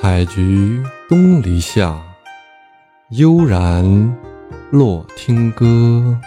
[0.00, 2.02] 采菊东篱下，
[3.10, 3.84] 悠然
[4.70, 6.18] 落听歌。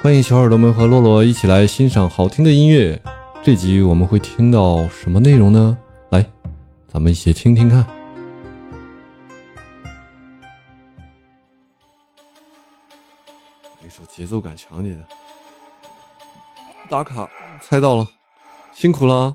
[0.00, 3.02] 欢迎小耳朵们和洛洛一起来欣赏好听的音乐。
[3.42, 5.76] 这集我们会听到什么内容呢？
[6.10, 6.24] 来，
[6.86, 7.84] 咱们一起听听看。
[13.84, 15.04] 一首节奏感强点的。
[16.88, 17.28] 打卡，
[17.60, 18.06] 猜到了，
[18.72, 19.34] 辛苦了，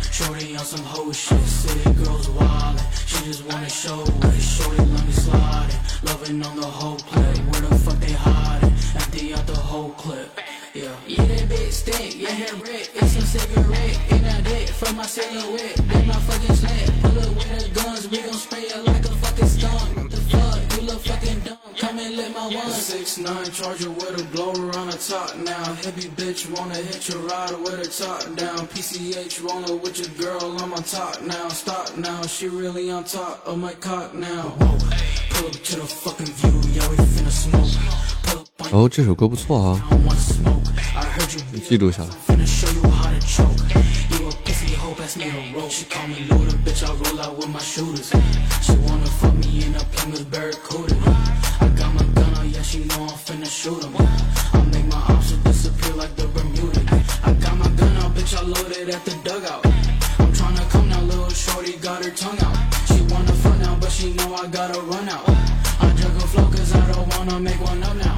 [0.11, 3.07] Shorty on some whole shit, city girls wildin'.
[3.07, 4.41] She just wanna show it.
[4.41, 6.03] Shorty let me slide it.
[6.03, 6.97] Loving on the whole
[22.30, 22.70] Come and let my one.
[22.70, 25.64] Six nine charger with a blower on the top now.
[25.82, 28.68] Heavy bitch wanna hit your ride with her top down.
[28.68, 30.56] PCH rolling with your girl.
[30.60, 31.48] I'm on top now.
[31.48, 32.22] Stop now.
[32.22, 34.54] She really on top of my cock now.
[34.60, 34.78] Whoa.
[35.30, 36.54] Pull up to the fucking view.
[36.74, 37.74] Yeah, we finna smoke.
[38.22, 40.62] Pull up on 哦，这首歌不错啊， I wanna smoke.
[40.94, 42.10] I heard you 你记录下来。
[42.28, 43.50] finna show you how to choke.
[44.10, 45.70] You a pussy hoe, pass me a rope.
[45.70, 46.84] She call me Luda, bitch.
[46.84, 48.12] I roll out with my shooters.
[48.62, 50.94] She wanna fuck me in a Plymouth Barracuda.
[52.71, 53.93] she know I'm finna shoot him.
[53.97, 56.79] I make my arms disappear like the Bermuda.
[57.21, 59.65] I got my gun out, bitch, I loaded at the dugout.
[60.19, 62.55] I'm tryna come now, little shorty got her tongue out.
[62.87, 65.27] She wanna fuck now, but she know I gotta run out.
[65.81, 68.17] I drug her flow cause I don't wanna make one up now.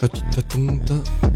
[0.00, 1.35] Da, da, da, da.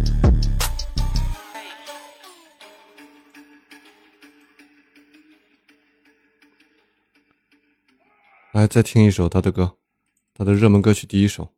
[8.60, 9.78] 来，再听一首他的歌，
[10.34, 11.48] 他的热门歌曲第一首。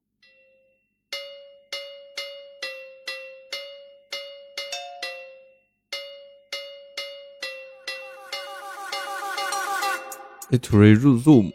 [10.53, 11.51] It r Zoom。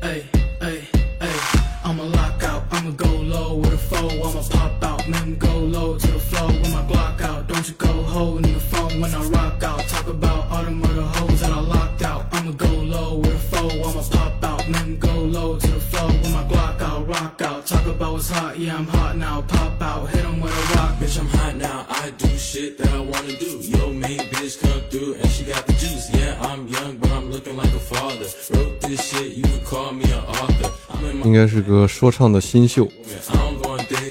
[0.00, 0.22] Hey,
[0.60, 0.82] hey,
[1.18, 1.34] hey,
[1.82, 4.73] I'ma lock out, I'ma go low with a foe, I'ma pop
[15.90, 17.66] flow with my Glock out, rock out.
[17.66, 20.92] Talk about what's hot, yeah, I'm hot now, pop out, hit 'em with a rock.
[21.00, 21.86] Bitch, I'm hot now.
[21.88, 23.52] I do shit that I wanna do.
[23.62, 26.08] Yo, main bitch come through and she got the juice.
[26.12, 28.26] Yeah, I'm young, but I'm looking like a father.
[28.50, 30.70] Wrote this shit, you can call me an author.
[30.90, 32.88] I'm in my 应该是个说唱的新秀，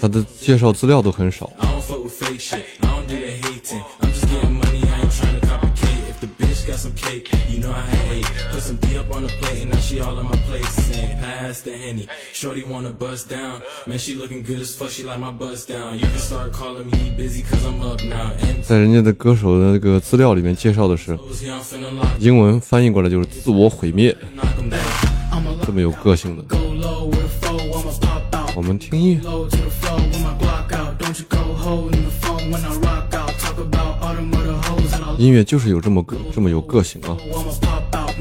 [0.01, 1.51] 他的介绍资料都很少。
[1.59, 2.65] I don't fuck with fake shit.
[11.53, 12.07] Saying pass the henny.
[12.33, 13.61] Shorty wanna bust down.
[13.85, 14.89] Man, she looking good as fuck.
[14.89, 15.99] She like my bust down.
[15.99, 18.31] You can start calling me busy cause I'm up now.
[18.41, 24.79] And 在人家的歌手的那个资料里面介绍的是，yeah, I'm a lock 英文翻译过来就是自我毁灭，knock 'em down.
[25.31, 26.43] I'ma 这么有个性的。
[26.43, 28.55] go low with a foe, I'ma pop out.
[28.55, 29.21] 我们听音乐。
[29.21, 30.97] low to the flow with my Glock out.
[30.97, 33.31] Don't you go holding the phone when I rock out.
[33.39, 37.15] Talk about all them other hoes that I 音乐就是有这么个这么有个性啊，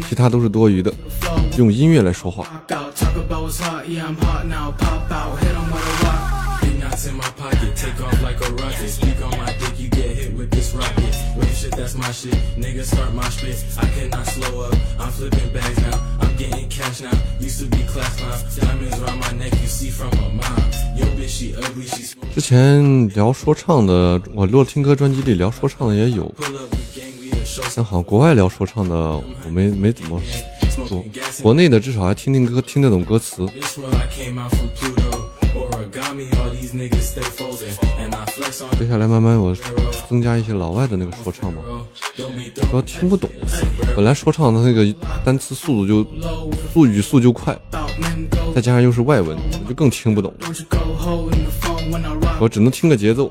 [0.08, 0.92] 其他都是多余的。
[1.58, 2.46] 用音乐来说话。
[22.34, 26.34] 之前聊说唱的，我洛听歌专辑里聊说唱的也有，
[27.44, 30.20] 像好像国外聊说唱的，我没没怎么
[30.88, 31.04] 说，
[31.42, 33.46] 国内的至少还听听歌，听得懂歌词。
[38.78, 39.54] 接下来慢慢我
[40.08, 41.60] 增加一些老外的那个说唱嘛，
[42.16, 43.28] 主要听不懂。
[43.94, 46.06] 本来说唱的那个单词速度就
[46.72, 47.58] 速语速就快，
[48.54, 50.32] 再加上又是外文，我就更听不懂。
[52.40, 53.30] 我只能听个节奏，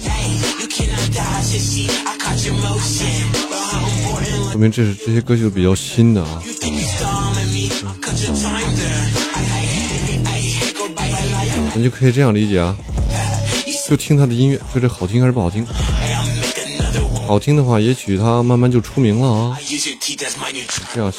[4.52, 6.42] 说明这是这些歌曲都比较新的啊。
[11.74, 12.76] 咱、就可以这样理解啊，
[13.88, 15.66] 就听他的音乐，就这好听还是不好听？
[17.26, 19.58] 好听的话，也许他慢慢就出名了啊。
[20.94, 21.14] 这样。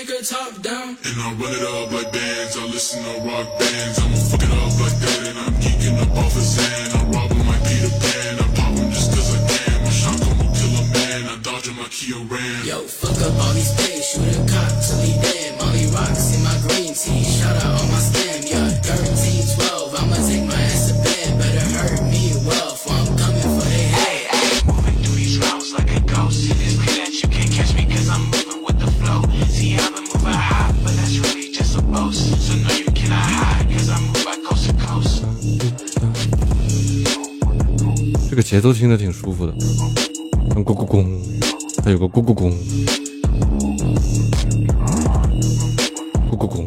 [0.00, 0.96] Take her top down.
[1.04, 3.98] And I run it up like bands, I listen to rock bands.
[3.98, 6.92] I'ma fuck it up like that and I'm geeking up off his hand.
[6.94, 9.84] I rob him like Peter Pan, I pop him just cause I can.
[9.84, 12.64] My shotgun will kill a man, I dodge him like Kia ran.
[12.64, 15.29] Yo, fuck up all these days, shoot a cock till he dead.
[38.30, 39.52] 这个节奏听着挺舒服的，
[40.54, 41.04] 嗯，咕咕咕，
[41.84, 42.48] 还有个咕咕咕，
[46.30, 46.64] 咕咕咕。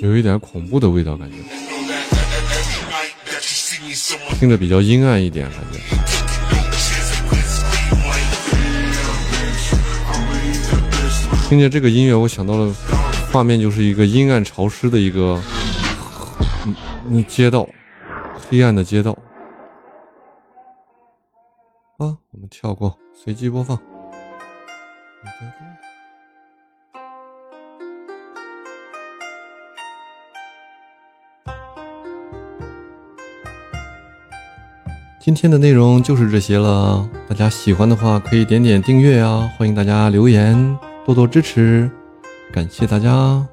[0.00, 1.36] 有一点恐怖的味道，感觉
[4.38, 6.03] 听着比较阴暗一点，感觉。
[11.54, 12.74] 听见这个音乐，我想到了
[13.30, 15.40] 画面，就是一个阴暗潮湿的一个
[17.08, 17.64] 嗯街道，
[18.50, 19.12] 黑暗的街道。
[21.98, 23.78] 啊，我们跳过，随机播放。
[35.20, 41.90] 今天的内容就是这些了，大家喜欢的话可以点点订阅啊，欢迎大家留言，多多支持，
[42.50, 43.46] 感谢大家。